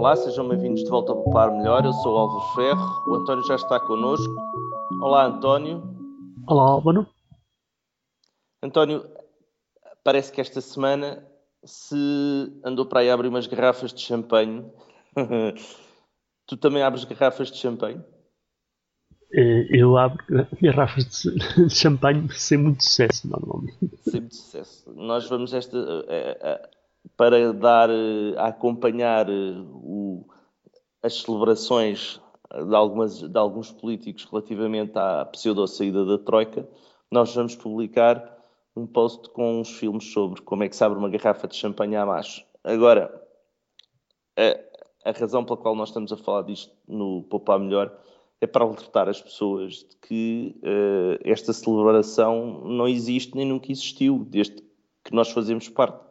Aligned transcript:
Olá, 0.00 0.16
sejam 0.16 0.48
bem-vindos 0.48 0.82
de 0.82 0.88
volta 0.88 1.12
ao 1.12 1.18
Popular 1.18 1.50
Melhor. 1.50 1.84
Eu 1.84 1.92
sou 1.92 2.14
o 2.14 2.16
Álvaro 2.16 2.54
Ferro, 2.54 3.02
o 3.06 3.16
António 3.16 3.44
já 3.44 3.56
está 3.56 3.78
connosco. 3.78 4.34
Olá, 4.98 5.26
António. 5.26 5.82
Olá, 6.46 6.70
Álvaro. 6.70 7.06
António, 8.62 9.04
parece 10.02 10.32
que 10.32 10.40
esta 10.40 10.62
semana 10.62 11.22
se 11.62 11.94
andou 12.64 12.86
para 12.86 13.00
aí 13.00 13.10
abrir 13.10 13.28
umas 13.28 13.46
garrafas 13.46 13.92
de 13.92 14.00
champanhe. 14.00 14.64
tu 16.48 16.56
também 16.56 16.82
abres 16.82 17.04
garrafas 17.04 17.50
de 17.50 17.58
champanhe? 17.58 18.02
Eh, 19.34 19.66
eu 19.68 19.98
abro 19.98 20.24
garrafas 20.62 21.04
de 21.58 21.68
champanhe 21.68 22.26
sem 22.32 22.56
muito 22.56 22.82
sucesso, 22.84 23.28
normalmente. 23.28 23.90
Sem 23.98 24.20
muito 24.22 24.34
sucesso. 24.34 24.90
Nós 24.94 25.28
vamos 25.28 25.52
esta. 25.52 25.76
Eh, 27.04 27.06
eh, 27.06 27.10
para 27.16 27.52
dar 27.52 27.90
a 28.36 28.46
acompanhar 28.46 29.28
o, 29.30 30.26
as 31.02 31.20
celebrações 31.20 32.20
de, 32.52 32.74
algumas, 32.74 33.20
de 33.20 33.38
alguns 33.38 33.72
políticos 33.72 34.24
relativamente 34.24 34.98
à 34.98 35.24
pseudo-saída 35.26 36.04
da 36.04 36.18
Troika, 36.18 36.68
nós 37.10 37.34
vamos 37.34 37.56
publicar 37.56 38.38
um 38.76 38.86
post 38.86 39.28
com 39.30 39.60
uns 39.60 39.70
filmes 39.76 40.12
sobre 40.12 40.42
como 40.42 40.62
é 40.62 40.68
que 40.68 40.76
se 40.76 40.84
abre 40.84 40.98
uma 40.98 41.08
garrafa 41.08 41.48
de 41.48 41.56
champanhe 41.56 41.96
à 41.96 42.06
macho. 42.06 42.44
Agora, 42.62 43.10
a, 44.36 45.10
a 45.10 45.12
razão 45.12 45.44
pela 45.44 45.56
qual 45.56 45.74
nós 45.74 45.88
estamos 45.88 46.12
a 46.12 46.16
falar 46.16 46.42
disto 46.42 46.72
no 46.86 47.22
Poupar 47.24 47.58
Melhor 47.58 47.92
é 48.40 48.46
para 48.46 48.64
alertar 48.64 49.08
as 49.08 49.20
pessoas 49.20 49.84
de 49.84 49.96
que 49.96 50.56
uh, 50.62 51.20
esta 51.24 51.52
celebração 51.52 52.62
não 52.64 52.88
existe 52.88 53.36
nem 53.36 53.46
nunca 53.46 53.70
existiu, 53.70 54.24
desde 54.28 54.56
que 55.04 55.14
nós 55.14 55.30
fazemos 55.30 55.68
parte 55.68 56.09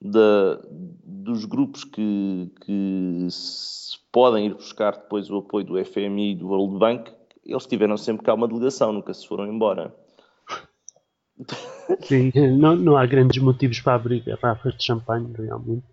da, 0.00 0.60
dos 0.70 1.44
grupos 1.44 1.84
que, 1.84 2.50
que 2.62 3.28
podem 4.10 4.46
ir 4.46 4.54
buscar 4.54 4.92
depois 4.92 5.30
o 5.30 5.38
apoio 5.38 5.64
do 5.64 5.84
FMI 5.84 6.32
e 6.32 6.34
do 6.36 6.48
World 6.48 6.78
Bank, 6.78 7.12
eles 7.44 7.66
tiveram 7.66 7.96
sempre 7.96 8.24
cá 8.24 8.34
uma 8.34 8.48
delegação, 8.48 8.92
nunca 8.92 9.12
se 9.12 9.26
foram 9.26 9.46
embora. 9.46 9.94
Sim, 12.02 12.32
não, 12.58 12.76
não 12.76 12.96
há 12.96 13.06
grandes 13.06 13.42
motivos 13.42 13.80
para 13.80 13.94
abrir 13.94 14.22
garrafas 14.22 14.76
de 14.76 14.84
champanhe, 14.84 15.32
realmente. 15.36 15.84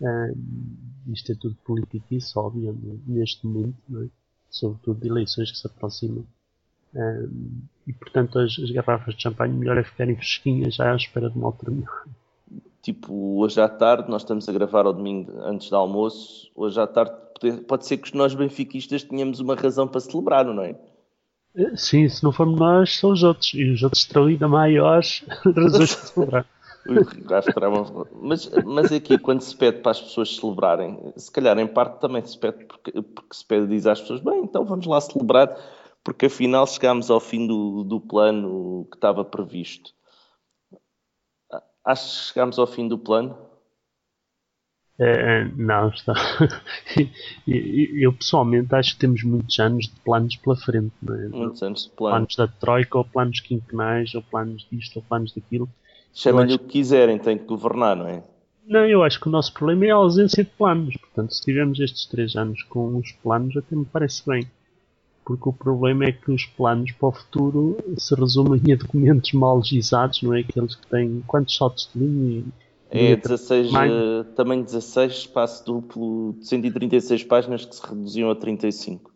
Um, 0.00 1.12
isto 1.12 1.32
é 1.32 1.34
tudo 1.34 1.56
politiquice, 1.64 2.38
óbvio, 2.38 2.76
neste 3.06 3.46
momento, 3.46 3.76
é? 4.02 4.08
sobretudo 4.48 5.00
de 5.00 5.08
eleições 5.08 5.50
que 5.50 5.58
se 5.58 5.66
aproximam. 5.66 6.24
Um, 6.94 7.62
e 7.86 7.92
portanto, 7.92 8.38
as, 8.38 8.58
as, 8.58 8.70
garrafas 8.70 9.14
de 9.14 9.22
champanhe 9.22 9.54
melhor 9.54 9.76
é 9.78 9.84
ficarem 9.84 10.16
fresquinhas 10.16 10.74
já 10.74 10.92
à 10.92 10.96
espera 10.96 11.30
de 11.30 11.36
uma 11.36 11.54
melhor. 11.68 12.04
Tipo, 12.82 13.38
hoje 13.40 13.60
à 13.60 13.68
tarde, 13.68 14.10
nós 14.10 14.22
estamos 14.22 14.48
a 14.48 14.52
gravar 14.52 14.86
ao 14.86 14.92
domingo 14.92 15.32
antes 15.42 15.68
do 15.68 15.76
almoço. 15.76 16.50
Hoje 16.54 16.80
à 16.80 16.86
tarde, 16.86 17.12
pode, 17.68 17.86
ser 17.86 17.98
que 17.98 18.16
nós 18.16 18.34
benfiquistas 18.34 19.02
tenhamos 19.02 19.38
uma 19.40 19.54
razão 19.54 19.86
para 19.86 20.00
celebrar, 20.00 20.44
não 20.46 20.62
é? 20.62 20.74
Eh, 21.54 21.76
sim, 21.76 22.08
se 22.08 22.24
não 22.24 22.32
formos 22.32 22.58
nós, 22.58 22.98
são 22.98 23.10
os 23.10 23.22
outros. 23.22 23.52
E 23.52 23.70
os 23.70 23.82
outros 23.82 24.06
terão 24.06 24.26
ainda 24.26 24.48
maiores 24.48 25.24
razões 25.44 25.94
para 25.94 26.06
celebrar. 26.06 26.46
mas, 28.22 28.50
mas 28.64 28.92
aqui, 28.92 29.18
quando 29.18 29.42
se 29.42 29.54
pede 29.54 29.78
para 29.80 29.90
as 29.90 30.00
pessoas 30.00 30.36
celebrarem, 30.36 31.12
se 31.16 31.30
calhar 31.30 31.58
em 31.58 31.66
parte 31.66 32.00
também 32.00 32.24
se 32.24 32.38
pede 32.38 32.64
porque, 32.64 33.02
porque 33.02 33.34
se 33.34 33.44
pede 33.44 33.66
diz 33.66 33.86
às 33.86 34.00
pessoas: 34.00 34.20
bem, 34.20 34.42
então 34.42 34.64
vamos 34.64 34.86
lá 34.86 35.00
celebrar, 35.00 35.54
porque 36.02 36.26
afinal 36.26 36.66
chegámos 36.66 37.10
ao 37.10 37.20
fim 37.20 37.46
do, 37.46 37.84
do 37.84 38.00
plano 38.00 38.86
que 38.90 38.96
estava 38.96 39.24
previsto. 39.24 39.92
Acho 41.84 42.04
que 42.04 42.32
chegámos 42.32 42.58
ao 42.58 42.66
fim 42.66 42.86
do 42.86 42.98
plano? 42.98 43.36
É, 45.02 45.44
não, 45.56 45.88
está. 45.88 46.12
Eu 47.48 48.12
pessoalmente 48.12 48.74
acho 48.74 48.92
que 48.92 49.00
temos 49.00 49.22
muitos 49.24 49.58
anos 49.58 49.86
de 49.86 49.98
planos 50.00 50.36
pela 50.36 50.56
frente. 50.56 50.92
É? 51.08 51.28
Muitos 51.28 51.62
anos 51.62 51.84
de 51.84 51.90
plano. 51.90 52.16
Planos 52.16 52.36
da 52.36 52.46
Troika, 52.46 52.98
ou 52.98 53.04
planos 53.04 53.40
quinquenais, 53.40 54.14
ou 54.14 54.22
planos 54.22 54.66
disto, 54.70 54.96
ou 54.96 55.02
planos 55.02 55.32
daquilo. 55.32 55.68
Chamem-lhe 56.12 56.54
o 56.54 56.58
que 56.58 56.66
quiserem, 56.66 57.18
tem 57.18 57.38
que 57.38 57.44
governar, 57.44 57.96
não 57.96 58.06
é? 58.06 58.22
Não, 58.66 58.84
eu 58.84 59.02
acho 59.02 59.18
que 59.18 59.28
o 59.28 59.30
nosso 59.30 59.54
problema 59.54 59.86
é 59.86 59.90
a 59.90 59.94
ausência 59.94 60.44
de 60.44 60.50
planos. 60.50 60.94
Portanto, 60.98 61.34
se 61.34 61.42
tivermos 61.42 61.80
estes 61.80 62.04
três 62.04 62.36
anos 62.36 62.62
com 62.64 62.98
os 62.98 63.10
planos, 63.12 63.56
até 63.56 63.74
me 63.74 63.86
parece 63.86 64.22
bem. 64.28 64.46
Porque 65.30 65.48
o 65.48 65.52
problema 65.52 66.06
é 66.06 66.12
que 66.12 66.32
os 66.32 66.44
planos 66.44 66.90
para 66.90 67.08
o 67.08 67.12
futuro 67.12 67.78
se 67.96 68.12
resumem 68.16 68.60
a 68.72 68.74
documentos 68.74 69.32
mal 69.32 69.58
legislados, 69.58 70.20
não 70.22 70.34
é? 70.34 70.40
Aqueles 70.40 70.74
que 70.74 70.84
têm 70.88 71.22
quantos 71.24 71.56
saltos 71.56 71.88
de 71.94 72.00
linha 72.04 72.44
é 72.90 73.14
16, 73.14 73.70
uh, 73.70 74.24
tamanho 74.34 74.64
16, 74.64 75.12
espaço 75.12 75.64
duplo 75.64 76.34
de 76.40 76.48
136 76.48 77.22
páginas 77.22 77.64
que 77.64 77.76
se 77.76 77.86
reduziam 77.86 78.28
a 78.28 78.34
35. 78.34 79.12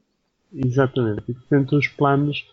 Exatamente. 0.55 1.25
E, 1.29 1.35
portanto, 1.35 1.77
os 1.77 1.89
planos 1.89 2.47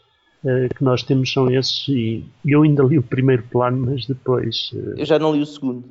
uh, 0.44 0.74
que 0.76 0.84
nós 0.84 1.04
temos 1.04 1.32
são 1.32 1.48
esses. 1.52 1.88
E 1.88 2.26
eu 2.44 2.64
ainda 2.64 2.82
li 2.82 2.98
o 2.98 3.04
primeiro 3.04 3.44
plano, 3.44 3.92
mas 3.92 4.08
depois. 4.08 4.72
Uh, 4.74 4.96
eu 4.98 5.06
já 5.06 5.20
não 5.20 5.36
li 5.36 5.42
o 5.44 5.46
segundo. 5.46 5.84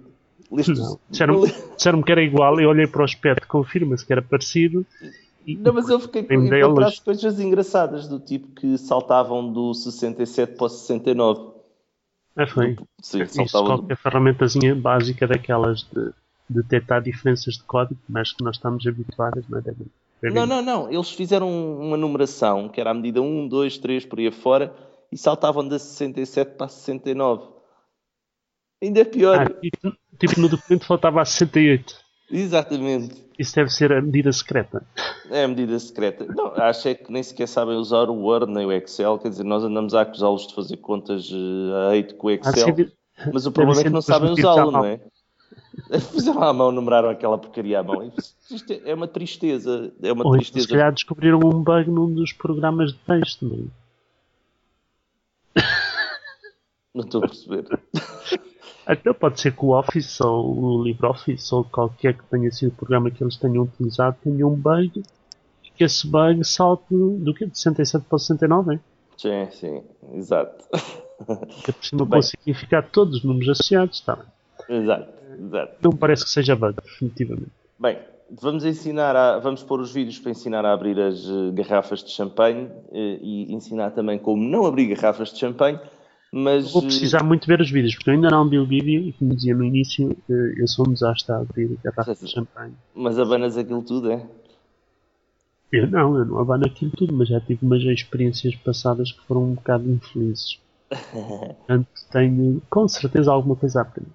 Disseram-me 1.08 1.46
disseram 1.76 2.02
que 2.02 2.10
era 2.10 2.20
igual. 2.20 2.60
Eu 2.60 2.68
olhei 2.68 2.88
para 2.88 3.02
o 3.02 3.04
aspecto, 3.04 3.46
confirma-se 3.46 4.04
que 4.04 4.12
era 4.12 4.22
parecido. 4.22 4.84
Não, 5.46 5.72
mas 5.72 5.88
eu 5.88 5.98
fiquei 5.98 6.22
com 6.22 6.34
encontrar 6.34 6.92
coisas 7.04 7.40
engraçadas, 7.40 8.06
do 8.06 8.20
tipo 8.20 8.48
que 8.48 8.76
saltavam 8.78 9.52
do 9.52 9.72
67 9.74 10.54
para 10.54 10.66
o 10.66 10.68
69. 10.68 11.50
É, 12.36 12.46
foi. 12.46 12.76
Sim, 13.00 13.22
Isso, 13.22 13.64
qualquer 13.64 13.96
ferramentazinha 13.96 14.74
básica 14.74 15.26
daquelas 15.26 15.82
de, 15.82 16.06
de 16.48 16.62
detectar 16.62 17.02
diferenças 17.02 17.54
de 17.54 17.62
código, 17.64 18.00
mas 18.08 18.32
que 18.32 18.44
nós 18.44 18.56
estamos 18.56 18.86
habituados, 18.86 19.44
não 19.48 19.58
é? 19.58 20.30
Não, 20.30 20.46
não, 20.46 20.62
não. 20.62 20.92
Eles 20.92 21.10
fizeram 21.10 21.48
uma 21.48 21.96
numeração 21.96 22.68
que 22.68 22.80
era 22.80 22.90
a 22.90 22.94
medida 22.94 23.22
1, 23.22 23.48
2, 23.48 23.78
3 23.78 24.06
por 24.06 24.18
aí 24.18 24.28
afora 24.28 24.74
e 25.10 25.16
saltavam 25.16 25.66
da 25.66 25.78
67 25.78 26.56
para 26.56 26.66
a 26.66 26.68
69. 26.68 27.48
Ainda 28.82 29.00
é 29.00 29.04
pior. 29.04 29.38
Ah, 29.40 29.60
tipo, 29.60 29.96
tipo 30.18 30.40
no 30.40 30.48
documento 30.48 30.86
faltava 30.86 31.20
a 31.20 31.24
68. 31.24 32.09
Exatamente. 32.30 33.24
Isso 33.38 33.54
deve 33.54 33.70
ser 33.70 33.92
a 33.92 34.02
medida 34.02 34.32
secreta. 34.32 34.86
É 35.30 35.44
a 35.44 35.48
medida 35.48 35.78
secreta. 35.78 36.26
Não, 36.26 36.48
acho 36.56 36.88
é 36.88 36.94
que 36.94 37.10
nem 37.10 37.22
sequer 37.22 37.48
sabem 37.48 37.76
usar 37.76 38.08
o 38.10 38.14
Word 38.14 38.52
nem 38.52 38.66
o 38.66 38.72
Excel. 38.72 39.18
Quer 39.18 39.30
dizer, 39.30 39.44
nós 39.44 39.64
andamos 39.64 39.94
a 39.94 40.02
acusá-los 40.02 40.46
de 40.46 40.54
fazer 40.54 40.76
contas 40.76 41.30
uh, 41.30 41.88
a 41.88 41.94
hate 41.94 42.14
com 42.14 42.26
o 42.26 42.30
Excel. 42.30 42.74
Ah, 43.18 43.30
mas 43.32 43.46
o 43.46 43.52
problema 43.52 43.80
é 43.80 43.84
que 43.84 43.90
não 43.90 44.02
sabem 44.02 44.30
usá-lo, 44.30 44.70
não 44.70 44.84
é? 44.84 45.00
Fizeram 46.12 46.42
à 46.42 46.52
mão, 46.52 46.70
numeraram 46.70 47.08
aquela 47.08 47.38
porcaria 47.38 47.80
à 47.80 47.82
mão. 47.82 48.12
Isto 48.50 48.72
é 48.84 48.94
uma 48.94 49.08
tristeza. 49.08 49.92
É 50.02 50.12
uma 50.12 50.26
Ou 50.26 50.32
tristeza. 50.32 50.66
Se 50.66 50.72
calhar 50.72 50.92
descobriram 50.92 51.38
um 51.38 51.62
bug 51.62 51.90
num 51.90 52.12
dos 52.12 52.32
programas 52.32 52.92
de 52.92 52.98
texto, 52.98 53.46
não 53.46 53.70
é? 55.56 55.62
Não 56.94 57.04
estou 57.04 57.24
a 57.24 57.28
perceber. 57.28 57.64
Até 58.86 59.12
pode 59.12 59.40
ser 59.40 59.54
que 59.54 59.64
o 59.64 59.78
Office 59.78 60.20
ou 60.20 60.58
o 60.58 60.82
LibreOffice 60.82 61.54
ou 61.54 61.64
qualquer 61.64 62.14
que 62.14 62.24
tenha 62.24 62.50
sido 62.50 62.70
o 62.70 62.74
programa 62.74 63.10
que 63.10 63.22
eles 63.22 63.36
tenham 63.36 63.64
utilizado 63.64 64.16
tenha 64.22 64.46
um 64.46 64.54
bug 64.54 65.02
e 65.64 65.70
que 65.70 65.84
esse 65.84 66.06
bug 66.06 66.44
salte 66.44 66.86
do 66.90 67.34
que? 67.34 67.46
De 67.46 67.56
67 67.58 68.04
para 68.08 68.18
69, 68.18 68.74
hein? 68.74 68.80
Sim, 69.16 69.48
sim, 69.52 69.82
exato. 70.14 70.64
Que 71.64 71.72
por 71.72 71.84
cima 71.84 72.06
conseguir 72.06 72.54
ficar 72.54 72.82
todos 72.82 73.18
os 73.18 73.24
números 73.24 73.50
associados, 73.50 73.98
está 73.98 74.16
bem. 74.16 74.24
Exato, 74.80 75.12
exato. 75.38 75.74
Não 75.82 75.92
parece 75.92 76.24
que 76.24 76.30
seja 76.30 76.56
bug, 76.56 76.74
definitivamente. 76.82 77.50
Bem, 77.78 77.98
vamos 78.30 78.64
ensinar 78.64 79.16
a, 79.16 79.38
vamos 79.38 79.62
pôr 79.62 79.80
os 79.80 79.92
vídeos 79.92 80.18
para 80.18 80.30
ensinar 80.30 80.64
a 80.64 80.72
abrir 80.72 80.98
as 80.98 81.26
uh, 81.26 81.52
garrafas 81.52 82.02
de 82.02 82.10
champanhe 82.10 82.64
uh, 82.64 83.18
e 83.20 83.52
ensinar 83.52 83.90
também 83.90 84.18
como 84.18 84.42
não 84.42 84.64
abrir 84.64 84.86
garrafas 84.94 85.32
de 85.32 85.38
champanhe. 85.38 85.78
Mas... 86.32 86.72
Vou 86.72 86.82
precisar 86.82 87.24
muito 87.24 87.46
ver 87.46 87.60
os 87.60 87.70
vídeos, 87.70 87.94
porque 87.94 88.10
eu 88.10 88.14
ainda 88.14 88.30
não 88.30 88.48
vi 88.48 88.58
o 88.58 88.66
vídeo 88.66 89.02
e, 89.02 89.12
como 89.12 89.34
dizia 89.34 89.54
no 89.54 89.64
início, 89.64 90.16
eh, 90.30 90.54
eu 90.58 90.68
sou 90.68 90.88
um 90.88 90.92
desastre 90.92 91.32
a 91.32 91.38
abrir 91.38 91.76
garrafas 91.82 92.20
de 92.20 92.28
champanhe. 92.28 92.74
Mas 92.94 93.18
abanas 93.18 93.56
aquilo 93.56 93.82
tudo, 93.82 94.12
é? 94.12 94.24
Eu 95.72 95.88
não, 95.88 96.16
eu 96.16 96.24
não 96.24 96.38
abano 96.38 96.66
aquilo 96.66 96.92
tudo, 96.92 97.14
mas 97.14 97.28
já 97.28 97.40
tive 97.40 97.64
umas 97.64 97.82
experiências 97.82 98.54
passadas 98.56 99.12
que 99.12 99.26
foram 99.26 99.44
um 99.44 99.54
bocado 99.54 99.90
infelizes. 99.90 100.60
Portanto, 100.90 101.88
tenho 102.10 102.62
com 102.68 102.88
certeza 102.88 103.32
alguma 103.32 103.56
coisa 103.56 103.80
a 103.80 103.82
aprender. 103.82 104.10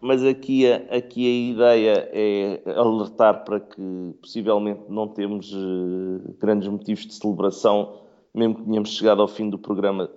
Mas 0.00 0.24
aqui 0.24 0.66
a, 0.70 0.76
aqui 0.96 1.26
a 1.26 1.52
ideia 1.52 2.08
é 2.12 2.62
alertar 2.74 3.44
para 3.44 3.60
que 3.60 4.14
possivelmente 4.20 4.80
não 4.88 5.06
temos 5.06 5.52
uh, 5.52 6.34
grandes 6.40 6.68
motivos 6.68 7.06
de 7.06 7.14
celebração, 7.14 7.96
mesmo 8.34 8.54
que 8.54 8.62
tenhamos 8.62 8.90
chegado 8.90 9.20
ao 9.20 9.28
fim 9.28 9.50
do 9.50 9.58
programa 9.58 10.08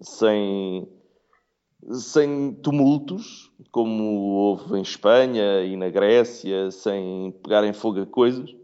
sem, 0.00 0.88
sem 1.92 2.54
tumultos, 2.54 3.50
como 3.70 4.02
houve 4.02 4.78
em 4.78 4.82
Espanha 4.82 5.62
e 5.64 5.76
na 5.76 5.88
Grécia, 5.88 6.70
sem 6.70 7.32
pegarem 7.42 7.72
fogo 7.72 8.00
a 8.00 8.06
coisas. 8.06 8.54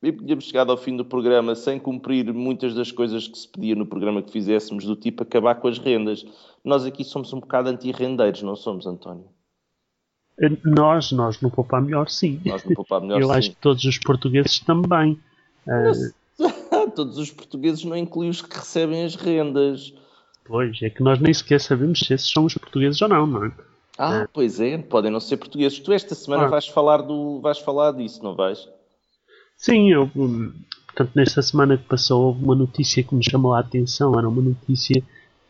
E 0.00 0.12
tínhamos 0.12 0.44
chegado 0.44 0.70
ao 0.70 0.76
fim 0.76 0.96
do 0.96 1.04
programa 1.04 1.56
sem 1.56 1.78
cumprir 1.78 2.32
muitas 2.32 2.72
das 2.72 2.92
coisas 2.92 3.26
que 3.26 3.36
se 3.36 3.48
pedia 3.48 3.74
no 3.74 3.84
programa 3.84 4.22
que 4.22 4.30
fizéssemos, 4.30 4.84
do 4.84 4.94
tipo 4.94 5.24
acabar 5.24 5.56
com 5.56 5.66
as 5.66 5.78
rendas. 5.78 6.24
Nós 6.64 6.84
aqui 6.84 7.02
somos 7.02 7.32
um 7.32 7.40
bocado 7.40 7.68
anti-rendeiros, 7.68 8.42
não 8.42 8.54
somos, 8.54 8.86
António? 8.86 9.24
Nós, 10.64 11.10
nós 11.10 11.40
no 11.40 11.50
Poupar 11.50 11.82
Melhor, 11.82 12.08
sim. 12.08 12.40
Nós 12.46 12.62
no 12.64 12.74
Poupar 12.76 13.00
Melhor, 13.00 13.18
Eu 13.20 13.26
sim. 13.26 13.34
acho 13.34 13.50
que 13.50 13.56
todos 13.56 13.84
os 13.84 13.98
portugueses 13.98 14.60
também. 14.60 15.18
Uh, 15.66 16.90
todos 16.94 17.18
os 17.18 17.32
portugueses 17.32 17.84
não 17.84 17.96
incluem 17.96 18.30
os 18.30 18.40
que 18.40 18.56
recebem 18.56 19.04
as 19.04 19.16
rendas. 19.16 19.92
Pois, 20.48 20.80
é 20.82 20.88
que 20.88 21.02
nós 21.02 21.20
nem 21.20 21.32
sequer 21.32 21.60
sabemos 21.60 22.00
se 22.00 22.14
esses 22.14 22.30
são 22.30 22.46
os 22.46 22.54
portugueses 22.54 23.00
ou 23.02 23.08
não, 23.08 23.26
não 23.26 23.44
é? 23.44 23.52
Ah, 23.98 24.20
é. 24.20 24.28
pois 24.32 24.58
é, 24.58 24.78
podem 24.78 25.10
não 25.10 25.20
ser 25.20 25.36
portugueses. 25.36 25.78
Tu 25.78 25.92
esta 25.92 26.14
semana 26.14 26.44
ah. 26.44 26.48
vais 26.48 26.66
falar 26.66 27.02
do, 27.02 27.38
vais 27.40 27.58
falar 27.58 27.92
disso, 27.92 28.22
não 28.24 28.34
vais? 28.34 28.66
Sim, 29.56 29.92
eu, 29.92 30.08
portanto, 30.86 31.10
nesta 31.14 31.42
semana 31.42 31.76
que 31.76 31.84
passou 31.84 32.26
houve 32.26 32.42
uma 32.42 32.54
notícia 32.54 33.02
que 33.02 33.14
me 33.14 33.22
chamou 33.22 33.52
a 33.52 33.60
atenção, 33.60 34.18
era 34.18 34.26
uma 34.26 34.40
notícia 34.40 35.02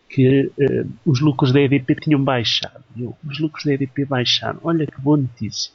que 0.08 0.46
uh, 0.46 0.90
os 1.04 1.20
lucros 1.20 1.52
da 1.52 1.60
EDP 1.60 1.94
tinham 1.96 2.24
baixado. 2.24 2.82
Eu, 2.98 3.14
os 3.24 3.38
lucros 3.38 3.64
da 3.64 3.74
EDP 3.74 4.04
baixaram. 4.06 4.58
Olha 4.64 4.86
que 4.86 5.00
boa 5.00 5.18
notícia. 5.18 5.70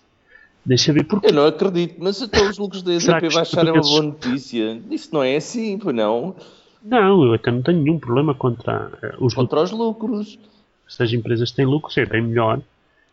Deixa 0.66 0.92
ver 0.92 1.06
porque. 1.06 1.28
Eu 1.28 1.34
não 1.34 1.46
acredito, 1.46 1.96
mas 2.00 2.22
até 2.22 2.42
os 2.42 2.58
lucros 2.58 2.82
da 2.82 2.94
EDP 2.94 3.34
baixaram 3.34 3.70
é 3.70 3.72
uma 3.74 3.82
boa 3.82 4.02
notícia. 4.02 4.82
Isso 4.90 5.14
não 5.14 5.24
é 5.24 5.36
assim, 5.36 5.78
pois 5.78 5.96
não? 5.96 6.36
Não, 6.84 7.24
eu 7.24 7.34
até 7.34 7.52
não 7.52 7.62
tenho 7.62 7.82
nenhum 7.82 8.00
problema 8.00 8.36
contra 8.36 8.92
uh, 9.20 9.26
os 9.26 9.34
contra 9.34 9.62
lucros. 9.62 9.72
os 9.72 9.80
lucros. 9.80 10.40
Se 10.88 11.04
as 11.04 11.14
empresas 11.14 11.52
têm 11.52 11.66
lucros, 11.66 11.98
é 11.98 12.06
bem 12.06 12.22
melhor. 12.22 12.62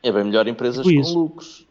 É 0.03 0.11
bem 0.11 0.25
melhor 0.25 0.49
empresas 0.49 0.85
com 0.85 0.91
isso. 0.91 1.19
lucros. 1.19 1.67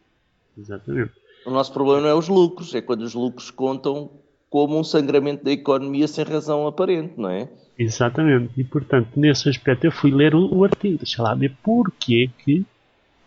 Exatamente. 0.56 1.12
O 1.46 1.50
nosso 1.50 1.72
problema 1.72 2.02
não 2.02 2.08
é 2.08 2.14
os 2.14 2.28
lucros, 2.28 2.74
é 2.74 2.80
quando 2.80 3.02
os 3.02 3.14
lucros 3.14 3.50
contam 3.50 4.10
como 4.48 4.78
um 4.78 4.84
sangramento 4.84 5.44
da 5.44 5.52
economia 5.52 6.08
sem 6.08 6.24
razão 6.24 6.66
aparente, 6.66 7.14
não 7.16 7.28
é? 7.30 7.48
Exatamente. 7.78 8.50
E 8.56 8.64
portanto, 8.64 9.08
nesse 9.16 9.48
aspecto, 9.48 9.84
eu 9.84 9.92
fui 9.92 10.10
ler 10.10 10.34
o, 10.34 10.54
o 10.54 10.64
artigo, 10.64 10.98
deixa 10.98 11.22
lá 11.22 11.34
ver 11.34 11.56
porquê 11.62 12.28
que 12.38 12.64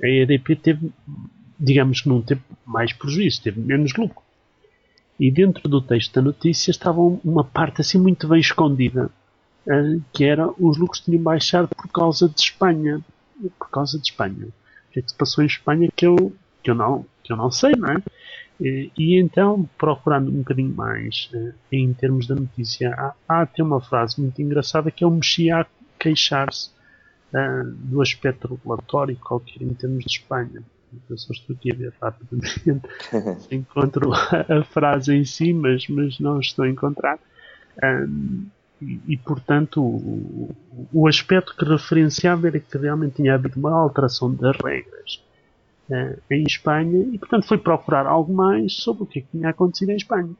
a 0.02 0.08
EDP 0.08 0.56
teve, 0.56 0.92
digamos 1.60 2.02
que 2.02 2.10
não 2.10 2.22
teve 2.22 2.42
mais 2.66 2.94
prejuízo, 2.94 3.42
teve 3.42 3.60
menos 3.60 3.96
lucro. 3.96 4.23
E 5.20 5.32
dentro 5.32 5.70
do 5.70 5.82
texto 5.82 6.14
da 6.16 6.22
notícia 6.22 6.72
estava 6.72 7.00
uma 7.00 7.44
parte 7.44 7.82
assim 7.82 8.00
muito 8.00 8.28
bem 8.28 8.40
escondida, 8.40 9.10
eh, 9.68 9.98
que 10.12 10.24
era 10.24 10.50
os 10.60 10.78
lucros 10.78 11.02
tinham 11.02 11.22
baixado 11.22 11.68
por 11.68 11.88
causa 11.90 12.28
de 12.28 12.40
Espanha. 12.40 13.02
Por 13.60 13.70
causa 13.70 14.00
de 14.00 14.10
Espanha. 14.10 14.48
O 14.48 14.92
que 14.92 15.00
é 15.00 15.02
que 15.02 15.12
se 15.12 15.18
passou 15.18 15.44
em 15.44 15.48
Espanha 15.48 15.90
que 15.96 16.06
eu, 16.06 16.34
que 16.62 16.72
eu, 16.72 16.76
não, 16.76 17.06
que 17.24 17.32
eu 17.32 17.38
não 17.38 17.52
sei, 17.52 17.74
não 17.76 17.90
é? 17.90 18.04
E, 18.60 18.92
e 18.98 19.20
então, 19.20 19.68
procurando 19.78 20.30
um 20.30 20.38
bocadinho 20.38 20.74
mais 20.74 21.30
uh, 21.34 21.54
em 21.72 21.92
termos 21.94 22.28
da 22.28 22.36
notícia, 22.36 22.94
há, 22.94 23.14
há 23.28 23.42
até 23.42 23.64
uma 23.64 23.82
frase 23.82 24.22
muito 24.22 24.42
engraçada 24.42 24.92
que 24.92 25.04
é 25.04 25.08
o 25.08 25.12
Mexia 25.12 25.62
a 25.62 25.66
queixar-se 26.00 26.70
uh, 27.34 27.72
do 27.72 28.02
aspecto 28.02 28.48
regulatório 28.48 29.16
qualquer 29.18 29.62
em 29.62 29.74
termos 29.74 30.04
de 30.06 30.12
Espanha. 30.12 30.64
Eu 31.10 31.18
só 31.18 31.32
estou 31.34 31.56
aqui 31.56 31.72
a 31.72 31.76
ver 31.76 31.94
rapidamente 32.02 32.88
se 33.40 33.56
encontro 33.56 34.12
a, 34.14 34.64
frase 34.64 35.14
em 35.14 35.26
si, 35.26 35.54
mas, 35.54 35.88
mas 35.88 36.20
não 36.20 36.40
estou 36.40 36.66
a 36.66 36.70
encontrar. 36.70 37.20
Um, 37.84 38.46
e, 38.82 39.00
e, 39.08 39.18
portanto, 39.18 39.82
o, 39.82 40.56
o 40.92 41.08
aspecto 41.08 41.56
que 41.56 41.66
referenciava 41.66 42.48
era 42.48 42.60
que 42.60 42.78
realmente 42.78 43.16
tinha 43.16 43.34
havido 43.36 43.60
uma 43.60 43.72
alteração 43.72 44.34
das 44.34 44.56
regras 44.58 45.24
uh, 45.90 46.22
em 46.30 46.44
Espanha 46.44 47.08
e, 47.12 47.18
portanto, 47.18 47.48
foi 47.48 47.58
procurar 47.58 48.06
algo 48.06 48.34
mais 48.34 48.74
sobre 48.74 49.04
o 49.04 49.06
que, 49.06 49.20
é 49.20 49.22
que 49.22 49.28
tinha 49.32 49.50
acontecido 49.50 49.92
em 49.92 49.96
Espanha. 49.96 50.34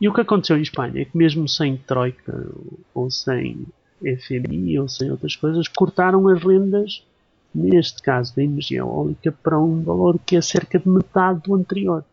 E 0.00 0.08
o 0.08 0.12
que 0.12 0.20
aconteceu 0.20 0.56
em 0.58 0.62
Espanha 0.62 1.00
é 1.00 1.04
que, 1.04 1.16
mesmo 1.16 1.48
sem 1.48 1.76
Troika 1.76 2.46
ou 2.92 3.10
sem 3.10 3.66
FMI 4.02 4.78
ou 4.78 4.88
sem 4.88 5.10
outras 5.10 5.36
coisas, 5.36 5.68
cortaram 5.68 6.28
as 6.28 6.42
rendas, 6.42 7.06
neste 7.54 8.02
caso 8.02 8.34
da 8.34 8.42
energia 8.42 8.78
eólica, 8.78 9.32
para 9.32 9.58
um 9.58 9.82
valor 9.82 10.18
que 10.24 10.36
é 10.36 10.40
cerca 10.40 10.78
de 10.78 10.88
metade 10.88 11.42
do 11.42 11.54
anterior. 11.54 12.04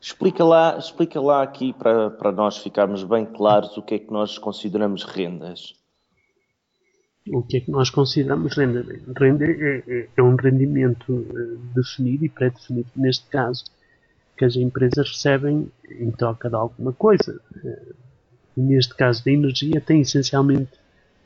Explica 0.00 0.44
lá, 0.44 0.76
explica 0.78 1.20
lá 1.20 1.42
aqui 1.42 1.72
para, 1.72 2.10
para 2.10 2.30
nós 2.30 2.58
ficarmos 2.58 3.02
bem 3.04 3.24
claros 3.24 3.76
o 3.76 3.82
que 3.82 3.94
é 3.94 3.98
que 3.98 4.12
nós 4.12 4.36
consideramos 4.36 5.04
rendas 5.04 5.74
o 7.28 7.42
que 7.42 7.56
é 7.56 7.60
que 7.60 7.70
nós 7.70 7.88
consideramos 7.88 8.56
renda? 8.56 8.84
Renda 9.16 9.46
é, 9.46 9.82
é, 9.86 10.08
é 10.16 10.22
um 10.22 10.36
rendimento 10.36 11.26
eh, 11.30 11.56
definido 11.74 12.24
e 12.24 12.28
pré-definido, 12.28 12.88
neste 12.94 13.26
caso, 13.30 13.64
que 14.36 14.44
as 14.44 14.56
empresas 14.56 15.08
recebem 15.08 15.70
em 15.88 16.10
troca 16.10 16.50
de 16.50 16.54
alguma 16.54 16.92
coisa. 16.92 17.40
Eh, 17.64 17.92
neste 18.56 18.94
caso 18.94 19.24
da 19.24 19.30
energia, 19.30 19.80
tem 19.80 20.02
essencialmente, 20.02 20.72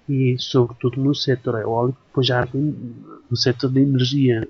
e 0.09 0.37
sobretudo 0.39 1.01
no 1.01 1.15
setor 1.15 1.61
eólico, 1.61 1.99
pois 2.13 2.27
já 2.27 2.47
no 2.53 3.37
setor 3.37 3.71
da 3.71 3.81
energia, 3.81 4.49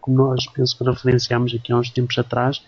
como 0.00 0.18
nós 0.18 0.46
penso 0.46 0.76
que 0.76 0.84
referenciámos 0.84 1.54
aqui 1.54 1.72
há 1.72 1.78
uns 1.78 1.90
tempos 1.90 2.16
atrás, 2.18 2.62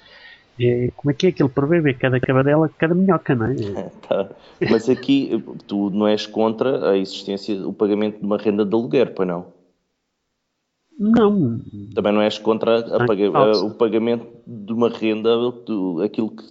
é, 0.58 0.90
como 0.96 1.10
é 1.10 1.14
que 1.14 1.26
é 1.26 1.32
que 1.32 1.42
ele 1.42 1.50
prevê? 1.50 1.90
É 1.90 1.94
cada 1.94 2.18
cabadela, 2.18 2.68
cada 2.78 2.94
minhoca, 2.94 3.34
não 3.34 3.46
é? 3.46 3.54
tá. 4.08 4.30
Mas 4.70 4.88
aqui 4.88 5.42
tu 5.66 5.90
não 5.90 6.08
és 6.08 6.26
contra 6.26 6.90
a 6.90 6.96
existência, 6.96 7.54
o 7.66 7.72
pagamento 7.72 8.18
de 8.18 8.24
uma 8.24 8.38
renda 8.38 8.64
de 8.64 8.74
aluguer, 8.74 9.14
pois 9.14 9.28
não? 9.28 9.54
Não. 10.98 11.60
Também 11.94 12.12
não 12.12 12.22
és 12.22 12.38
contra 12.38 12.82
paga, 13.06 13.28
a, 13.28 13.64
o 13.64 13.74
pagamento 13.74 14.26
de 14.46 14.72
uma 14.72 14.88
renda, 14.88 15.36
do, 15.66 16.00
aquilo 16.02 16.30
que 16.30 16.44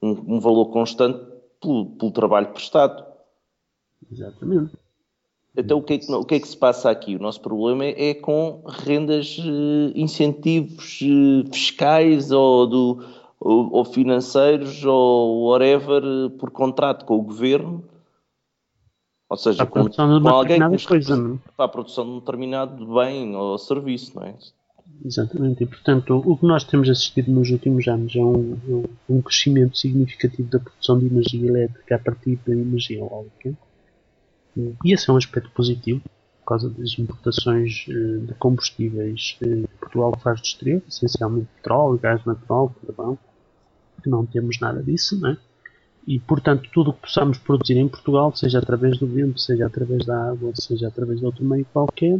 um, 0.00 0.36
um 0.36 0.40
valor 0.40 0.70
constante 0.70 1.22
pelo, 1.60 1.86
pelo, 1.96 2.10
trabalho 2.10 2.48
prestado. 2.48 3.04
Exatamente. 4.10 4.72
Então 5.56 5.78
o 5.78 5.82
que, 5.82 5.94
é 5.94 5.98
que, 5.98 6.10
o 6.10 6.24
que, 6.24 6.34
é 6.36 6.40
que, 6.40 6.48
se 6.48 6.56
passa 6.56 6.90
aqui? 6.90 7.14
O 7.14 7.18
nosso 7.18 7.40
problema 7.40 7.84
é, 7.84 8.14
com 8.14 8.62
rendas, 8.66 9.36
uh, 9.38 9.92
incentivos 9.94 11.00
uh, 11.02 11.52
fiscais 11.52 12.30
ou 12.30 12.66
do 12.66 13.04
ou, 13.44 13.72
ou 13.72 13.84
financeiros 13.84 14.84
ou 14.84 15.48
whatever 15.48 16.30
por 16.38 16.50
contrato 16.50 17.04
com 17.04 17.16
o 17.16 17.22
governo, 17.22 17.84
ou 19.28 19.36
seja, 19.36 19.66
com, 19.66 19.88
com 19.88 20.28
alguém 20.28 20.60
que 20.60 20.68
nos 20.68 20.86
coisa, 20.86 21.16
não? 21.16 21.34
É? 21.34 21.38
para 21.56 21.64
a 21.64 21.68
produção 21.68 22.04
de 22.04 22.10
um 22.12 22.18
determinado 22.20 22.86
bem 22.94 23.34
ou 23.34 23.58
serviço, 23.58 24.14
não 24.14 24.24
é? 24.24 24.34
Exatamente, 25.04 25.64
e 25.64 25.66
portanto 25.66 26.22
o 26.24 26.36
que 26.36 26.46
nós 26.46 26.64
temos 26.64 26.88
assistido 26.88 27.32
nos 27.32 27.50
últimos 27.50 27.88
anos 27.88 28.14
é 28.14 28.20
um, 28.20 28.84
um 29.08 29.20
crescimento 29.20 29.76
significativo 29.76 30.48
da 30.48 30.60
produção 30.60 30.98
de 30.98 31.06
energia 31.06 31.48
elétrica 31.48 31.96
a 31.96 31.98
partir 31.98 32.38
da 32.46 32.52
energia 32.52 32.98
eólica. 32.98 33.56
E 34.56 34.92
esse 34.92 35.08
é 35.08 35.12
um 35.12 35.16
aspecto 35.16 35.50
positivo, 35.50 36.02
por 36.40 36.46
causa 36.46 36.68
das 36.68 36.98
importações 36.98 37.86
eh, 37.88 38.26
de 38.26 38.34
combustíveis 38.34 39.38
eh, 39.42 39.46
que 39.46 39.78
Portugal 39.80 40.12
faz 40.22 40.40
do 40.40 40.44
exterior, 40.44 40.82
essencialmente 40.88 41.48
petróleo, 41.56 41.98
gás 41.98 42.24
natural, 42.24 42.74
carvão 42.84 43.18
não 44.08 44.26
temos 44.26 44.58
nada 44.60 44.82
disso, 44.82 45.18
né? 45.20 45.36
E, 46.06 46.18
portanto, 46.18 46.68
tudo 46.72 46.90
o 46.90 46.92
que 46.92 47.02
possamos 47.02 47.38
produzir 47.38 47.76
em 47.76 47.86
Portugal, 47.86 48.34
seja 48.34 48.58
através 48.58 48.98
do 48.98 49.06
vento, 49.06 49.40
seja 49.40 49.66
através 49.66 50.04
da 50.04 50.30
água, 50.30 50.50
seja 50.54 50.88
através 50.88 51.20
de 51.20 51.26
outro 51.26 51.44
meio 51.44 51.64
qualquer, 51.72 52.18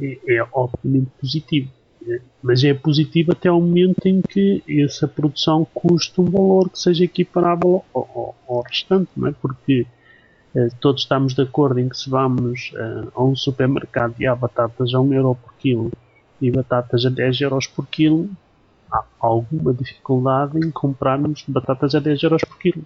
é, 0.00 0.18
é 0.28 0.46
obviamente 0.52 1.08
positivo. 1.20 1.70
Né? 2.00 2.20
Mas 2.42 2.64
é 2.64 2.74
positivo 2.74 3.30
até 3.30 3.48
ao 3.48 3.60
momento 3.60 4.06
em 4.06 4.20
que 4.20 4.62
essa 4.68 5.06
produção 5.06 5.64
custa 5.72 6.20
um 6.20 6.24
valor 6.24 6.68
que 6.68 6.80
seja 6.80 7.04
equiparável 7.04 7.84
ao, 7.94 8.02
ao, 8.02 8.36
ao 8.48 8.62
restante, 8.62 9.10
não 9.16 9.28
é? 9.28 9.32
Porque 9.32 9.86
todos 10.80 11.02
estamos 11.02 11.34
de 11.34 11.42
acordo 11.42 11.80
em 11.80 11.88
que 11.88 11.96
se 11.96 12.10
vamos 12.10 12.72
eh, 12.74 13.08
a 13.14 13.22
um 13.22 13.34
supermercado 13.34 14.14
e 14.18 14.26
há 14.26 14.34
batatas 14.34 14.92
a 14.92 15.00
1 15.00 15.14
euro 15.14 15.34
por 15.34 15.54
quilo 15.54 15.90
e 16.40 16.50
batatas 16.50 17.06
a 17.06 17.08
10 17.08 17.40
euros 17.40 17.66
por 17.66 17.86
quilo, 17.86 18.28
há 18.90 19.02
alguma 19.18 19.72
dificuldade 19.72 20.58
em 20.58 20.70
comprarmos 20.70 21.44
batatas 21.48 21.94
a 21.94 22.00
10 22.00 22.22
euros 22.24 22.42
por 22.42 22.58
quilo. 22.58 22.84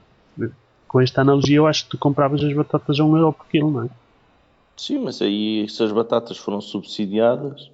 Com 0.87 1.01
esta 1.01 1.23
analogia, 1.23 1.57
eu 1.57 1.67
acho 1.67 1.85
que 1.85 1.91
tu 1.91 1.99
compravas 1.99 2.45
as 2.45 2.53
batatas 2.53 3.01
a 3.01 3.05
1 3.05 3.17
euro 3.17 3.33
por 3.33 3.47
quilo, 3.47 3.71
não 3.71 3.85
é? 3.85 3.89
Sim, 4.77 4.99
mas 4.99 5.21
aí 5.23 5.67
se 5.69 5.83
as 5.83 5.91
batatas 5.91 6.37
foram 6.37 6.61
subsidiadas. 6.61 7.71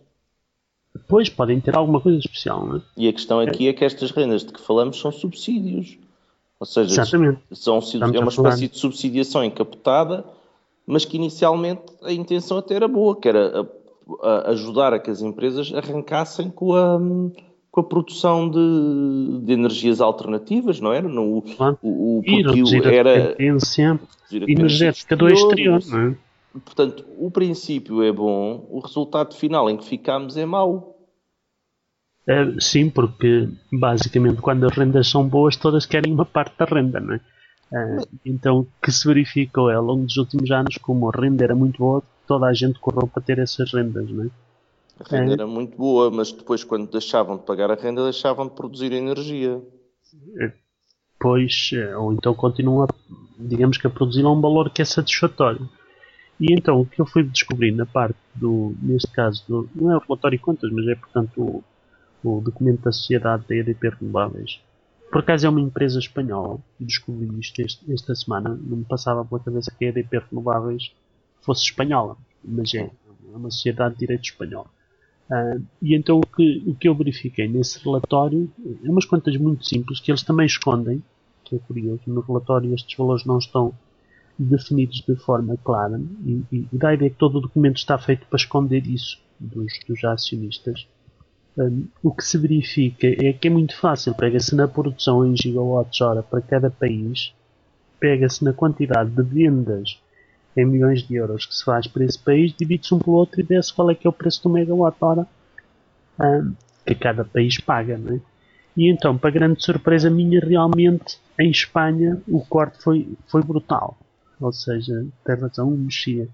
Pois, 1.09 1.29
podem 1.29 1.61
ter 1.61 1.77
alguma 1.77 2.01
coisa 2.01 2.19
especial, 2.19 2.65
não 2.65 2.77
é? 2.77 2.81
E 2.97 3.09
a 3.09 3.13
questão 3.13 3.41
aqui 3.41 3.67
é, 3.67 3.71
é 3.71 3.73
que 3.73 3.85
estas 3.85 4.11
rendas 4.11 4.45
de 4.45 4.53
que 4.53 4.61
falamos 4.61 4.99
são 4.99 5.11
subsídios. 5.11 5.99
Ou 6.63 6.67
seja, 6.67 7.05
são, 7.51 7.81
é 8.15 8.21
uma 8.21 8.29
espécie 8.29 8.69
de 8.69 8.79
subsidiação 8.79 9.43
encapotada, 9.43 10.25
mas 10.87 11.05
que 11.05 11.17
inicialmente 11.17 11.83
a 12.05 12.13
intenção 12.13 12.59
até 12.59 12.77
era 12.77 12.87
boa, 12.87 13.17
que 13.17 13.29
era 13.29 13.69
a, 14.23 14.29
a 14.29 14.51
ajudar 14.51 14.95
a 14.95 15.01
que 15.01 15.11
as 15.11 15.23
empresas 15.23 15.75
arrancassem 15.75 16.51
com 16.51 16.77
a 16.77 17.01
com 17.73 17.81
a 17.81 17.83
produção 17.83 18.49
de, 18.49 19.41
de 19.45 19.53
energias 19.55 20.01
alternativas, 20.01 20.79
não 20.79 20.93
era? 20.93 21.09
No, 21.09 21.43
claro. 21.57 21.77
o, 21.83 22.21
o, 22.21 22.23
era, 22.85 23.11
a 23.15 23.29
dependência 23.31 23.99
energética 24.31 25.17
do 25.17 25.29
exterior, 25.29 25.83
não 25.89 25.99
é? 25.99 26.17
Portanto, 26.65 27.05
o 27.19 27.29
princípio 27.29 28.05
é 28.05 28.13
bom, 28.13 28.69
o 28.71 28.79
resultado 28.79 29.35
final 29.35 29.69
em 29.69 29.77
que 29.77 29.85
ficamos 29.85 30.37
é 30.37 30.47
mau. 30.47 30.97
É, 32.27 32.61
sim, 32.61 32.89
porque 32.89 33.49
basicamente 33.73 34.41
quando 34.41 34.65
as 34.65 34.77
rendas 34.77 35.09
são 35.09 35.29
boas, 35.29 35.57
todas 35.57 35.87
querem 35.87 36.13
uma 36.13 36.25
parte 36.25 36.57
da 36.57 36.65
renda, 36.65 37.01
não 37.01 37.15
é? 37.15 37.21
é 37.73 37.97
então, 38.25 38.67
que 38.81 38.93
se 38.93 39.07
verificou 39.07 39.71
é, 39.71 39.75
ao 39.75 39.83
longo 39.83 40.05
dos 40.05 40.17
últimos 40.17 40.51
anos, 40.51 40.77
como 40.79 41.09
a 41.09 41.13
renda 41.13 41.43
era 41.43 41.55
muito 41.55 41.79
boa, 41.79 42.03
toda 42.27 42.47
a 42.47 42.53
gente 42.53 42.79
correu 42.79 43.09
para 43.09 43.23
ter 43.23 43.39
essas 43.39 43.73
rendas, 43.73 44.09
não 44.11 44.25
é? 44.25 44.31
A 45.01 45.17
renda 45.17 45.33
é. 45.33 45.35
era 45.35 45.47
muito 45.47 45.77
boa, 45.77 46.11
mas 46.11 46.31
depois, 46.31 46.63
quando 46.63 46.91
deixavam 46.91 47.37
de 47.37 47.43
pagar 47.43 47.71
a 47.71 47.75
renda, 47.75 48.05
deixavam 48.05 48.47
de 48.47 48.55
produzir 48.55 48.93
energia. 48.93 49.61
Pois, 51.19 51.71
ou 51.99 52.13
então 52.13 52.35
continuam, 52.35 52.85
a, 52.85 52.89
digamos 53.39 53.79
que 53.79 53.87
a 53.87 53.91
produzir 53.91 54.25
a 54.25 54.31
um 54.31 54.41
valor 54.41 54.71
que 54.71 54.83
é 54.83 54.85
satisfatório. 54.85 55.69
E 56.39 56.53
então, 56.53 56.81
o 56.81 56.87
que 56.87 57.01
eu 57.01 57.07
fui 57.07 57.23
descobrir 57.23 57.73
na 57.73 57.87
parte 57.87 58.17
do, 58.35 58.75
neste 58.81 59.11
caso, 59.13 59.45
do, 59.49 59.69
não 59.75 59.93
é 59.93 59.97
o 59.97 60.01
relatório 60.01 60.39
de 60.39 60.45
contas, 60.45 60.71
mas 60.73 60.87
é, 60.89 60.95
portanto, 60.95 61.65
o, 62.23 62.41
documento 62.41 62.83
da 62.83 62.93
Sociedade 62.93 63.45
da 63.49 63.57
EDP 63.57 63.91
Renováveis. 63.91 64.61
Por 65.11 65.21
acaso 65.21 65.47
é 65.47 65.51
uma 65.51 65.61
empresa 65.61 65.99
espanhola, 65.99 66.59
descobri 66.81 67.29
isto 67.39 67.61
este, 67.61 67.93
esta 67.93 68.15
semana, 68.15 68.59
não 68.63 68.79
me 68.79 68.85
passava 68.85 69.25
pela 69.25 69.41
cabeça 69.41 69.71
que 69.79 69.85
a 69.85 69.89
EDP 69.89 70.23
Renováveis 70.31 70.93
fosse 71.43 71.65
espanhola, 71.65 72.17
mas 72.43 72.75
é, 72.75 72.91
é 73.33 73.37
uma 73.37 73.51
sociedade 73.51 73.95
de 73.95 74.01
direito 74.01 74.25
espanhol. 74.25 74.67
Uh, 75.31 75.65
e 75.81 75.95
então 75.95 76.19
o 76.19 76.27
que, 76.27 76.63
o 76.67 76.75
que 76.75 76.89
eu 76.89 76.95
verifiquei 76.95 77.49
nesse 77.49 77.83
relatório 77.83 78.51
é 78.85 78.91
umas 78.91 79.05
contas 79.05 79.37
muito 79.37 79.67
simples 79.67 80.01
que 80.01 80.11
eles 80.11 80.23
também 80.23 80.47
escondem, 80.47 81.03
que 81.45 81.57
é 81.57 81.59
curioso, 81.59 82.03
no 82.07 82.21
relatório 82.21 82.75
estes 82.75 82.97
valores 82.97 83.25
não 83.25 83.39
estão 83.39 83.75
definidos 84.39 85.03
de 85.07 85.17
forma 85.17 85.57
clara 85.63 86.01
e, 86.25 86.43
e, 86.51 86.69
e 86.73 86.79
dá 86.79 86.89
a 86.89 86.95
ideia 86.95 87.11
que 87.11 87.17
todo 87.17 87.39
o 87.39 87.41
documento 87.41 87.77
está 87.77 87.99
feito 87.99 88.27
para 88.27 88.37
esconder 88.37 88.87
isso 88.87 89.21
dos, 89.39 89.73
dos 89.87 90.05
acionistas. 90.05 90.87
O 92.03 92.11
que 92.13 92.25
se 92.25 92.39
verifica 92.39 93.07
é 93.07 93.33
que 93.33 93.49
é 93.49 93.51
muito 93.51 93.77
fácil, 93.77 94.15
pega-se 94.15 94.55
na 94.55 94.67
produção 94.67 95.27
em 95.27 95.37
gigawatts-hora 95.37 96.23
para 96.23 96.41
cada 96.41 96.71
país, 96.71 97.35
pega-se 98.01 98.43
na 98.43 98.55
quantidade 98.55 99.11
de 99.11 99.23
vendas 99.23 100.01
em 100.57 100.65
milhões 100.65 101.03
de 101.03 101.15
euros 101.15 101.45
que 101.45 101.55
se 101.55 101.65
faz 101.65 101.87
para 101.87 102.05
esse 102.05 102.19
país, 102.19 102.55
divide-se 102.55 102.95
um 102.95 102.99
pelo 102.99 103.17
outro 103.17 103.41
e 103.41 103.43
vê-se 103.43 103.73
qual 103.73 103.91
é 103.91 103.95
que 103.95 104.07
é 104.07 104.11
o 104.11 104.13
preço 104.13 104.43
do 104.43 104.51
megawatt-hora 104.51 105.27
um, 106.19 106.55
que 106.87 106.95
cada 106.95 107.25
país 107.25 107.59
paga. 107.61 107.99
Não 107.99 108.17
é? 108.17 108.21
E 108.77 108.91
então, 108.91 109.17
para 109.19 109.31
grande 109.31 109.63
surpresa 109.63 110.09
minha, 110.09 110.41
realmente 110.41 111.19
em 111.39 111.51
Espanha 111.51 112.21
o 112.27 112.41
corte 112.45 112.83
foi, 112.83 113.09
foi 113.27 113.43
brutal. 113.43 113.99
Ou 114.41 114.53
seja, 114.53 115.07
tem 115.25 115.37
razão 115.37 115.69
o 115.69 115.77
Mexia. 115.77 116.29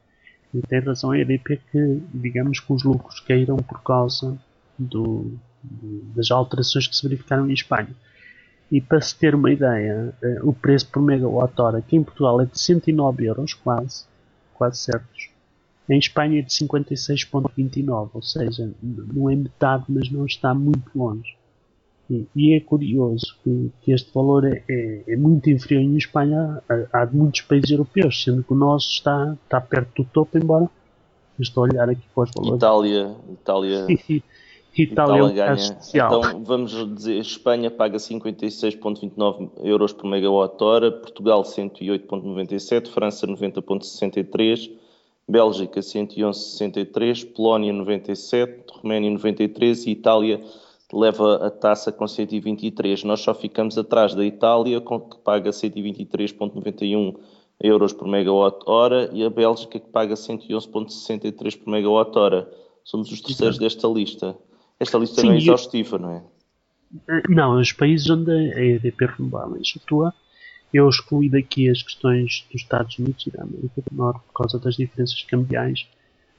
E 0.55 0.63
tem 0.63 0.81
razão 0.81 1.11
a 1.11 1.19
EDP 1.19 1.61
que, 1.71 2.03
digamos 2.15 2.61
que 2.61 2.73
os 2.73 2.83
lucros 2.85 3.21
caíram 3.21 3.57
por 3.57 3.83
causa 3.83 4.39
do, 4.79 5.33
das 6.15 6.31
alterações 6.31 6.87
que 6.87 6.97
se 6.97 7.03
verificaram 7.03 7.49
em 7.49 7.53
Espanha. 7.53 7.95
E 8.71 8.81
para 8.81 9.01
se 9.01 9.17
ter 9.17 9.35
uma 9.35 9.51
ideia, 9.51 10.15
eh, 10.23 10.41
o 10.43 10.53
preço 10.53 10.87
por 10.89 11.01
megawatt-hora 11.01 11.79
aqui 11.79 11.97
em 11.97 12.03
Portugal 12.03 12.41
é 12.41 12.45
de 12.45 12.61
109 12.61 13.25
euros, 13.25 13.55
quase, 13.55 14.05
quase 14.55 14.79
certos. 14.79 15.31
Em 15.89 15.99
Espanha 15.99 16.41
é 16.41 16.43
de 16.43 16.53
56,29, 16.53 18.11
ou 18.13 18.23
seja, 18.23 18.71
não 18.83 19.31
é 19.31 19.35
metade, 19.35 19.85
mas 19.89 20.11
não 20.11 20.27
está 20.27 20.53
muito 20.53 20.91
longe. 20.95 21.35
E, 22.11 22.27
e 22.37 22.55
é 22.55 22.61
curioso 22.61 23.37
que, 23.43 23.71
que 23.81 23.93
este 23.93 24.13
valor 24.13 24.45
é, 24.45 24.63
é, 24.69 25.05
é, 25.09 25.17
muito 25.17 25.49
inferior 25.49 25.83
em 25.83 25.97
Espanha 25.97 26.63
a, 26.69 27.01
a, 27.01 27.05
de 27.07 27.17
muitos 27.17 27.41
países 27.43 27.71
europeus, 27.71 28.23
sendo 28.23 28.43
que 28.43 28.53
o 28.53 28.57
nosso 28.57 28.91
está, 28.91 29.35
está 29.45 29.61
perto 29.61 30.03
do 30.03 30.09
topo, 30.11 30.37
embora 30.37 30.69
estou 31.39 31.65
a 31.65 31.69
olhar 31.69 31.89
aqui 31.89 32.03
para 32.15 32.25
os 32.25 32.31
valores. 32.35 32.57
Itália, 32.57 33.17
Itália, 33.31 33.87
Itália, 34.83 35.33
Itália. 35.33 35.55
Especial. 35.55 36.19
Então 36.19 36.45
vamos 36.45 36.95
dizer, 36.95 37.19
Espanha 37.19 37.71
paga 37.71 37.99
56,29 37.99 39.51
euros 39.63 39.93
por 39.93 40.09
megawatt-hora, 40.09 40.93
Portugal 40.93 41.43
108,97, 41.43 42.89
França 42.89 43.27
90,63, 43.27 44.71
Bélgica 45.29 45.81
111,63, 45.81 47.33
Polónia 47.35 47.73
97, 47.73 48.65
Roménia 48.73 49.11
93 49.11 49.87
e 49.87 49.91
Itália 49.91 50.41
leva 50.93 51.47
a 51.47 51.51
taça 51.51 51.93
com 51.93 52.07
123. 52.07 53.05
Nós 53.05 53.21
só 53.21 53.35
ficamos 53.35 53.77
atrás 53.77 54.15
da 54.15 54.25
Itália, 54.25 54.81
que 54.81 55.19
paga 55.23 55.51
123,91 55.51 57.15
euros 57.61 57.93
por 57.93 58.09
megawatt-hora, 58.09 59.11
e 59.13 59.25
a 59.25 59.31
Bélgica, 59.31 59.79
que 59.79 59.89
paga 59.89 60.15
111,63 60.15 61.59
por 61.59 61.71
megawatt-hora. 61.71 62.49
Somos 62.85 63.13
os 63.13 63.21
terceiros 63.21 63.59
desta 63.59 63.87
lista. 63.89 64.37
Esta 64.81 64.99
lista 64.99 65.21
Sim, 65.21 65.29
não 65.29 65.35
é 65.35 65.39
exaustiva, 65.39 65.99
não 65.99 66.11
é? 66.13 66.23
Não, 67.29 67.61
os 67.61 67.73
países 67.73 68.09
onde 68.09 68.31
a 68.31 68.65
EDP 68.65 69.07
renováveis 69.07 69.75
atua, 69.77 70.15
eu 70.73 70.89
excluí 70.89 71.29
daqui 71.29 71.69
as 71.69 71.83
questões 71.83 72.47
dos 72.51 72.63
Estados 72.63 72.99
Unidos 72.99 73.27
e 73.27 73.31
da 73.31 73.43
América 73.43 73.83
do 73.91 73.97
Norte 73.97 74.21
por 74.27 74.43
causa 74.43 74.59
das 74.59 74.77
diferenças 74.77 75.23
cambiais, 75.23 75.87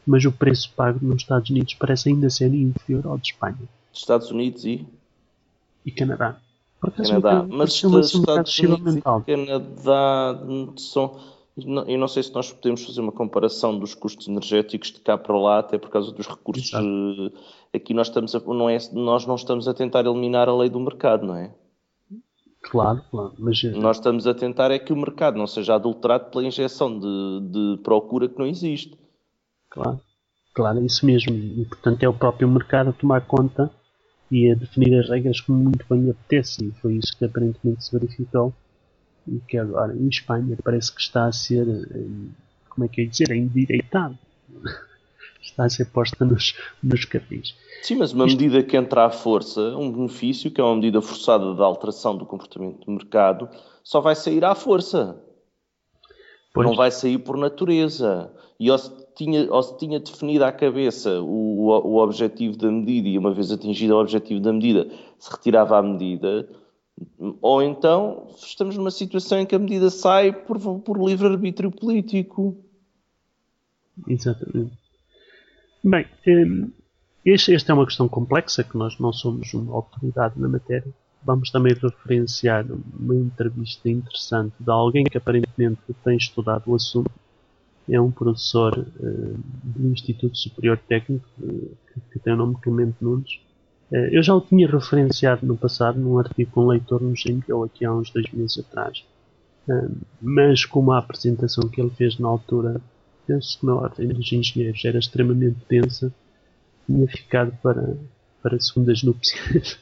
mas 0.05 0.25
o 0.25 0.31
preço 0.31 0.72
pago 0.75 1.00
nos 1.01 1.22
Estados 1.22 1.50
Unidos 1.50 1.74
parece 1.75 2.10
ainda 2.10 2.29
ser 2.29 2.53
inferior 2.53 3.05
ao 3.05 3.17
de 3.17 3.27
Espanha. 3.27 3.58
Estados 3.93 4.31
Unidos 4.31 4.65
e? 4.65 4.88
E 5.86 5.91
Canadá. 5.91 6.39
Canadá. 6.96 7.46
Mas 7.48 7.74
Estados 7.74 8.13
Unidos 8.13 8.96
e 8.96 9.01
Canadá 9.01 10.39
são. 10.77 11.38
Eu 11.88 11.98
não 11.98 12.08
sei 12.08 12.24
se 12.24 12.34
nós 12.34 12.51
podemos 12.51 12.84
fazer 12.84 13.01
uma 13.01 13.12
comparação 13.12 13.78
dos 13.78 13.94
custos 13.94 14.28
energéticos 14.28 14.92
de 14.92 15.00
cá 15.00 15.18
para 15.18 15.38
lá, 15.38 15.60
até 15.60 15.78
por 15.78 15.89
causa 15.89 16.12
dos 16.12 16.28
recursos. 16.28 16.74
Exato. 16.74 17.34
Aqui 17.74 17.94
nós, 17.94 18.08
estamos 18.08 18.36
a, 18.36 18.39
não 18.39 18.70
é, 18.70 18.78
nós 18.94 19.25
não 19.25 19.36
estamos 19.36 19.68
a 19.68 19.74
tentar 19.74 20.06
eliminar 20.06 20.50
a 20.50 20.56
lei 20.56 20.70
do 20.70 20.80
mercado, 20.80 21.25
não 21.25 21.36
é? 21.36 21.54
Claro, 22.62 23.01
claro. 23.10 23.34
Mas... 23.38 23.63
Nós 23.63 23.98
estamos 23.98 24.28
a 24.28 24.34
tentar 24.34 24.72
é 24.72 24.80
que 24.80 24.92
o 24.92 24.98
mercado 24.98 25.38
não 25.38 25.48
seja 25.48 25.75
adulterado 25.75 26.30
pela 26.30 26.44
injeção 26.44 27.00
de, 27.00 27.50
de 27.51 27.82
procura 27.84 28.28
que 28.28 28.38
não 28.38 28.46
existe. 28.46 28.98
Claro, 29.70 30.00
claro, 30.54 30.86
isso 30.86 31.06
mesmo. 31.06 31.34
E 31.34 31.66
portanto 31.66 32.04
é 32.04 32.10
o 32.10 32.13
próprio 32.13 32.50
mercado 32.50 32.89
a 32.89 32.94
tomar 32.94 33.25
conta 33.25 33.72
e 34.32 34.51
a 34.51 34.56
definir 34.56 35.00
as 35.00 35.10
regras 35.10 35.42
como 35.42 35.60
muito 35.60 35.86
bem 35.89 36.10
apetece. 36.10 36.66
E 36.66 36.72
foi 36.82 36.96
isso 36.96 37.18
que 37.18 37.25
aparentemente 37.25 37.84
se 37.84 37.92
verificou 37.92 38.54
e 39.36 39.39
que 39.48 39.57
agora 39.57 39.95
em 39.95 40.07
Espanha 40.07 40.57
parece 40.63 40.93
que 40.93 41.01
está 41.01 41.25
a 41.25 41.31
ser, 41.31 41.65
como 42.69 42.86
é 42.86 42.88
que 42.88 43.01
é 43.01 43.05
dizer, 43.05 43.31
endireitado. 43.31 44.17
está 45.41 45.65
a 45.65 45.69
ser 45.69 45.86
posta 45.86 46.24
nos, 46.25 46.55
nos 46.81 47.05
carris. 47.05 47.55
Sim, 47.81 47.95
mas 47.95 48.13
uma 48.13 48.25
Isto... 48.25 48.38
medida 48.38 48.63
que 48.63 48.77
entra 48.77 49.05
à 49.05 49.09
força, 49.09 49.62
um 49.77 49.91
benefício, 49.91 50.51
que 50.51 50.59
é 50.59 50.63
uma 50.63 50.75
medida 50.75 51.01
forçada 51.01 51.53
de 51.53 51.62
alteração 51.62 52.15
do 52.15 52.25
comportamento 52.25 52.86
do 52.86 52.91
mercado, 52.91 53.50
só 53.83 54.01
vai 54.01 54.15
sair 54.15 54.43
à 54.43 54.55
força. 54.55 55.21
Pois. 56.53 56.67
Não 56.67 56.75
vai 56.75 56.91
sair 56.91 57.19
por 57.19 57.38
natureza. 57.38 58.31
E 58.59 58.69
ou 58.69 58.77
se 58.77 58.91
tinha, 59.15 59.51
ou 59.51 59.63
se 59.63 59.77
tinha 59.77 60.00
definido 60.00 60.43
à 60.43 60.51
cabeça 60.51 61.21
o, 61.21 61.67
o, 61.67 61.67
o 61.67 61.98
objetivo 61.98 62.57
da 62.57 62.69
medida 62.69 63.07
e 63.07 63.17
uma 63.17 63.33
vez 63.33 63.51
atingido 63.51 63.95
o 63.95 64.01
objetivo 64.01 64.41
da 64.41 64.51
medida 64.51 64.89
se 65.17 65.31
retirava 65.31 65.77
a 65.77 65.83
medida, 65.83 66.50
ou 67.41 67.62
então 67.62 68.27
estamos 68.38 68.75
numa 68.77 68.91
situação 68.91 69.39
em 69.39 69.46
que 69.46 69.56
a 69.56 69.60
medida 69.60 69.89
sai 69.89 70.32
por, 70.32 70.60
por 70.82 70.98
livre-arbítrio 70.98 71.72
político. 71.72 72.58
Exatamente. 74.08 74.77
Bem, 75.84 76.06
hum, 76.27 76.72
este, 77.25 77.53
esta 77.53 77.72
é 77.72 77.75
uma 77.75 77.86
questão 77.86 78.08
complexa 78.08 78.63
que 78.63 78.77
nós 78.77 78.98
não 79.00 79.13
somos 79.13 79.53
uma 79.53 79.74
autoridade 79.74 80.39
na 80.39 80.48
matéria. 80.48 80.91
Vamos 81.24 81.51
também 81.51 81.74
referenciar 81.74 82.65
uma 82.65 83.15
entrevista 83.15 83.89
interessante 83.89 84.53
de 84.60 84.72
alguém 84.72 85.03
que 85.03 85.18
aparentemente 85.18 85.82
tem 86.03 86.18
estudado 86.18 86.63
o 86.68 86.75
assunto. 86.75 87.12
É 87.89 88.00
um 88.00 88.12
professor 88.12 88.77
uh, 88.77 89.39
do 89.63 89.88
Instituto 89.91 90.38
Superior 90.38 90.77
Técnico, 90.77 91.27
uh, 91.39 91.77
que, 91.88 92.01
que, 92.12 92.20
tem 92.20 92.34
o 92.34 92.38
nome 92.38 92.56
Clemente 92.62 92.96
Nunes. 93.01 93.39
Uh, 93.91 94.08
eu 94.12 94.22
já 94.22 94.36
o 94.36 94.41
tinha 94.41 94.67
referenciado 94.67 95.46
no 95.46 95.58
passado 95.58 96.00
num 96.00 96.19
artigo 96.19 96.51
que 96.51 96.60
um 96.60 96.67
leitor 96.67 97.01
nos 97.01 97.25
enviou 97.25 97.63
aqui 97.63 97.86
há 97.86 97.93
uns 97.93 98.10
dois 98.12 98.31
meses 98.31 98.60
atrás. 98.60 99.03
mas 100.22 100.65
como 100.65 100.91
a 100.91 100.98
apresentação 100.98 101.67
que 101.69 101.79
ele 101.79 101.91
fez 101.91 102.17
na 102.17 102.27
altura, 102.27 102.81
penso 103.27 103.60
que 103.60 103.65
na 103.65 103.75
ordem 103.75 104.08
dos 104.08 104.31
engenheiros 104.31 104.84
era 104.84 104.98
extremamente 104.98 105.58
densa, 105.69 106.12
tinha 106.88 107.08
ficado 107.08 107.51
para, 107.62 107.96
para 108.41 108.60
segundas 108.60 109.03
núpcias. 109.03 109.79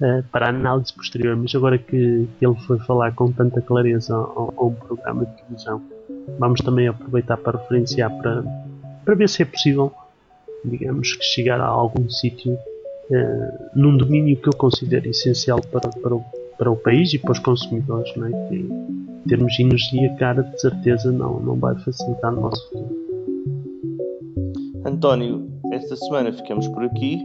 uh, 0.00 0.22
para 0.30 0.48
análise 0.48 0.92
posterior, 0.92 1.36
mas 1.36 1.54
agora 1.54 1.78
que, 1.78 2.28
ele 2.40 2.54
foi 2.66 2.78
falar 2.80 3.14
com 3.14 3.32
tanta 3.32 3.62
clareza 3.62 4.14
a, 4.14 4.18
a, 4.18 4.64
um 4.64 4.74
programa 4.74 5.24
de 5.24 5.36
televisão, 5.36 5.82
vamos 6.38 6.60
também 6.60 6.88
aproveitar 6.88 7.36
para 7.38 7.58
referenciar 7.58 8.10
para, 8.18 8.42
para 9.04 9.14
ver 9.14 9.28
se 9.28 9.42
é 9.42 9.46
possível, 9.46 9.92
digamos, 10.64 11.14
que 11.14 11.24
chegar 11.24 11.60
a 11.60 11.66
algum 11.66 12.08
sítio 12.10 12.58
uh, 13.12 13.70
num 13.74 13.96
domínio 13.96 14.36
que 14.40 14.48
eu 14.48 14.56
considero 14.56 15.08
essencial 15.08 15.60
para, 15.70 15.88
para, 15.88 16.14
o, 16.14 16.24
para 16.58 16.70
o 16.70 16.76
país 16.76 17.12
e 17.14 17.18
para 17.18 17.32
os 17.32 17.38
consumidores, 17.38 18.14
não 18.16 18.26
é? 18.26 18.48
que 18.48 18.56
em 18.56 19.28
termos 19.28 19.58
energia 19.58 20.14
cara, 20.16 20.42
de 20.42 20.60
certeza 20.60 21.12
não, 21.12 21.40
não 21.40 21.56
vai 21.56 21.76
facilitar 21.78 22.34
o 22.34 22.40
nosso 22.40 22.68
futuro. 22.68 23.02
António, 24.84 25.48
esta 25.72 25.94
semana 25.96 26.32
ficamos 26.32 26.66
por 26.68 26.82
aqui. 26.84 27.24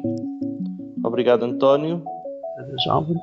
Obrigado, 1.03 1.43
António 1.43 2.03
jovem 2.83 3.17